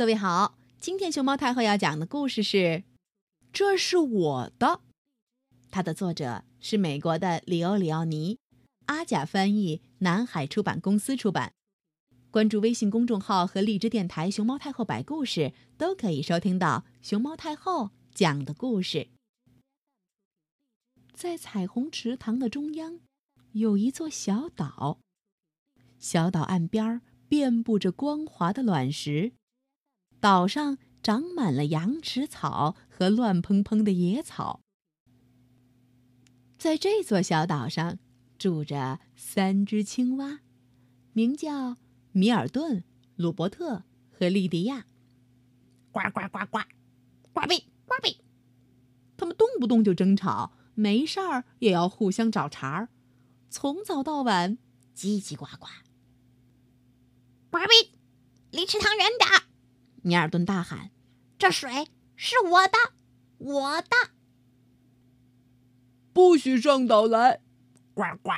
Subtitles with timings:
[0.00, 2.56] 各位好，今天熊猫太后要讲的故事是
[3.52, 4.66] 《这是我的》，
[5.70, 8.38] 它的作者是美国的里欧里奥尼，
[8.86, 11.52] 阿甲翻译，南海出版公司出版。
[12.30, 19.08] 关注微信公众号和荔枝电台“熊猫太后摆故事”，都可以收听到熊猫太后讲的故事。
[21.12, 23.00] 在彩虹池塘的中央，
[23.52, 24.98] 有一座小岛，
[25.98, 29.32] 小岛岸边遍布着光滑的卵石。
[30.20, 34.60] 岛上长满了羊齿草和乱蓬蓬的野草。
[36.58, 37.98] 在这座小岛上，
[38.38, 40.40] 住着三只青蛙，
[41.14, 41.78] 名叫
[42.12, 42.84] 米尔顿、
[43.16, 44.84] 鲁伯特和莉迪亚。
[45.90, 46.58] 呱呱呱呱，
[47.32, 48.18] 呱比呱比。
[49.16, 52.88] 他们动不动就争吵，没事儿也要互相找茬儿，
[53.48, 54.58] 从早到晚
[54.94, 55.66] 叽叽呱呱。
[57.50, 57.98] 呱比，
[58.50, 59.49] 离池塘远点儿。
[60.02, 60.90] 米尔顿大喊
[61.38, 62.78] ：“这水是我的，
[63.38, 64.10] 我的！
[66.12, 67.40] 不许上岛来！”
[67.94, 68.30] 呱呱，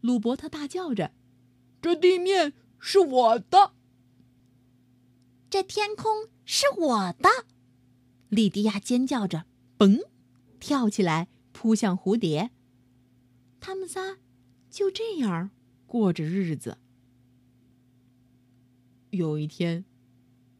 [0.00, 1.12] 鲁伯特大叫着
[1.82, 3.72] ：“这地面是我的，
[5.50, 7.28] 这天空是我的！”
[8.28, 9.46] 莉迪亚尖叫着
[9.78, 10.06] ：“嘣！”
[10.60, 12.50] 跳起来扑向蝴蝶。
[13.60, 14.18] 他们仨
[14.70, 15.50] 就这样
[15.86, 16.78] 过着日子。
[19.10, 19.84] 有一天。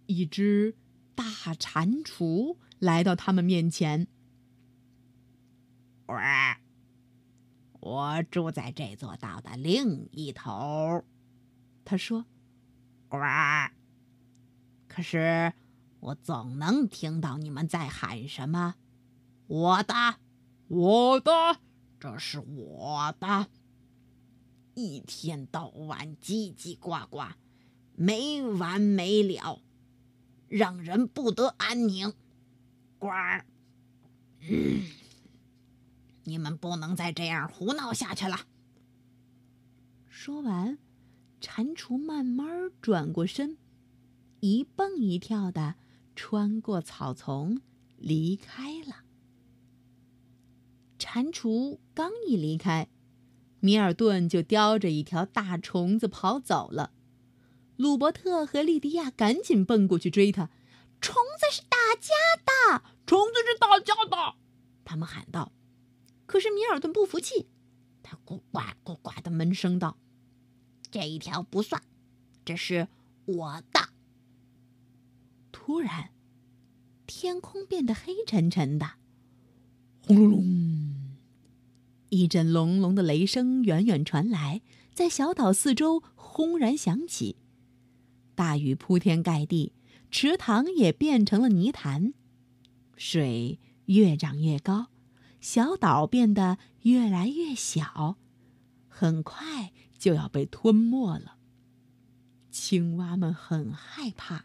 [0.06, 0.74] 一只
[1.14, 4.08] 大蟾蜍来到他们面前。
[6.06, 6.16] “喂，
[7.80, 11.04] 我住在这座岛的另一头。”
[11.84, 12.26] 他说
[13.10, 13.18] ，“喂，
[14.88, 15.52] 可是
[16.00, 18.76] 我总能听到你们在喊什么
[19.46, 19.94] ：‘我的，
[20.68, 21.60] 我的，
[21.98, 23.48] 这是我的！’
[24.74, 27.32] 一天到晚叽叽呱呱，
[27.94, 29.62] 没完没了。”
[30.48, 32.12] 让人不得安宁，
[32.98, 33.08] 呱！
[34.48, 34.82] 嗯，
[36.24, 38.46] 你们不能再这样胡闹下去了。
[40.08, 40.78] 说完，
[41.40, 43.58] 蟾蜍慢慢转过身，
[44.40, 45.74] 一蹦一跳的
[46.14, 47.60] 穿过草丛，
[47.96, 49.04] 离开了。
[50.98, 52.88] 蟾蜍刚一离开，
[53.60, 56.92] 米尔顿就叼着一条大虫子跑走了。
[57.76, 60.50] 鲁伯特和莉迪亚赶紧奔过去追他，
[61.00, 62.14] 虫子是大家
[62.44, 64.34] 的，虫子是大家的，
[64.84, 65.52] 他们喊道。
[66.24, 67.46] 可是米尔顿不服气，
[68.02, 69.98] 他咕呱咕呱的闷声道
[70.90, 71.82] ：“这一条不算，
[72.44, 72.88] 这是
[73.26, 73.90] 我的。”
[75.52, 76.10] 突然，
[77.06, 78.92] 天空变得黑沉沉的，
[80.06, 81.16] 轰隆隆，
[82.08, 84.62] 一阵隆隆的雷声远远传来，
[84.94, 87.36] 在小岛四周轰然响起。
[88.36, 89.72] 大雨铺天盖地，
[90.10, 92.12] 池塘也变成了泥潭，
[92.96, 94.88] 水越涨越高，
[95.40, 98.16] 小岛变得越来越小，
[98.88, 101.38] 很快就要被吞没了。
[102.50, 104.44] 青蛙们很害怕，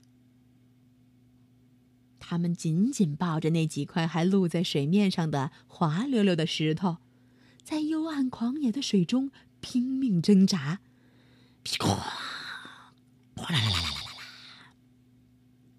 [2.19, 6.97] 它们紧紧抱着那几块还露在水面上的滑溜溜的石头，
[7.62, 10.80] 在幽暗狂野的水中拼命挣扎。
[13.41, 14.03] 哗啦啦啦啦啦啦！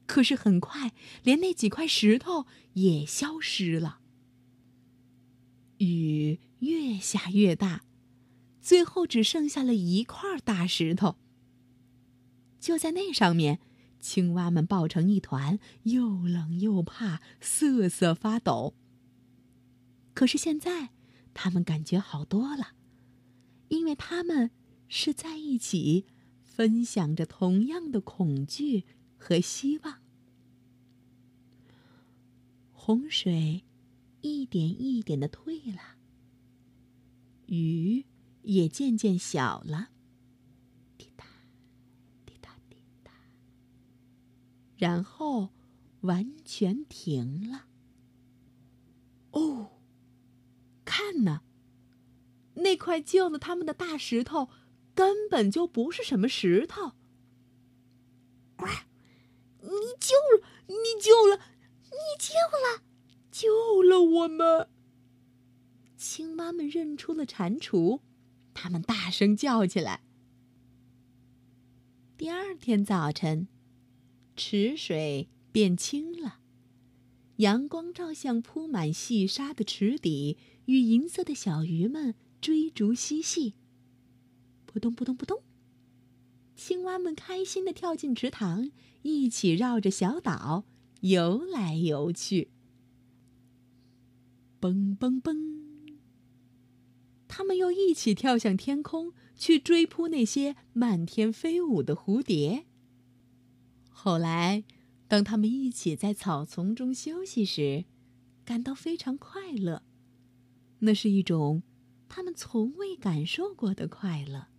[0.06, 0.92] 可是很快，
[1.22, 4.00] 连那几块石头也消失了。
[5.78, 7.84] 雨越下越大，
[8.60, 11.16] 最后只剩下了一块大石头。
[12.60, 13.60] 就在那上面，
[14.00, 18.74] 青蛙们抱成一团，又冷又怕，瑟瑟发抖。
[20.14, 20.90] 可是现在，
[21.32, 22.72] 他们感觉好多了，
[23.68, 24.50] 因为他们
[24.88, 26.06] 是在一起。
[26.54, 28.84] 分享着同样的恐惧
[29.16, 30.00] 和希望。
[32.74, 33.64] 洪水
[34.20, 35.96] 一点一点的退了，
[37.46, 38.04] 雨
[38.42, 39.88] 也渐渐小了，
[40.98, 41.24] 滴答
[42.26, 43.12] 滴答滴答，
[44.76, 45.48] 然后
[46.02, 47.66] 完全停了。
[49.30, 49.80] 哦，
[50.84, 51.40] 看呐，
[52.56, 54.50] 那块救了他们的大石头。
[54.94, 56.92] 根本就不是什么石头。
[58.56, 58.66] 呱！
[59.60, 59.68] 你
[59.98, 61.36] 救了，你救了，
[61.84, 62.82] 你救了，
[63.30, 64.68] 救了我们！
[65.96, 68.00] 青蛙们认出了蟾蜍，
[68.52, 70.02] 他们大声叫起来。
[72.18, 73.48] 第二天早晨，
[74.36, 76.40] 池水变清了，
[77.36, 80.36] 阳光照向铺满细沙的池底，
[80.66, 83.54] 与银色的小鱼们追逐嬉戏。
[84.72, 85.42] 扑通扑通扑通，
[86.56, 88.70] 青蛙们开心地跳进池塘，
[89.02, 90.64] 一起绕着小岛
[91.00, 92.50] 游来游去。
[94.58, 95.98] 蹦蹦蹦！
[97.28, 102.64] 他们又一起跳向天空，去追扑那些漫天飞舞的蝴蝶。
[103.90, 104.64] 后来，
[105.06, 107.84] 当他们一起在草丛中休息时，
[108.44, 109.82] 感到非常快乐。
[110.78, 111.62] 那是一种
[112.08, 114.51] 他们从未感受过的快乐。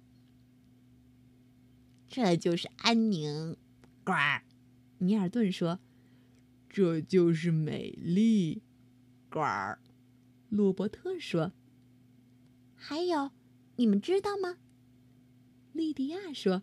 [2.15, 3.57] 这就是安宁，
[4.03, 4.13] 呱！
[4.99, 5.79] 尼尔顿说
[6.69, 8.61] ：“这就是美丽，
[9.31, 9.39] 呱！”
[10.49, 11.53] 罗伯特说
[12.77, 13.31] ：“还有，
[13.77, 14.59] 你们知道吗？”
[15.73, 16.61] 莉迪亚说：“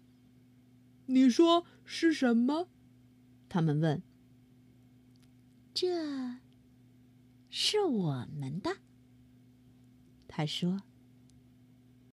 [1.07, 2.69] 你说是什么？”
[3.51, 4.05] 他们问。
[5.75, 6.37] “这
[7.49, 8.77] 是我们的。”
[10.29, 10.83] 他说。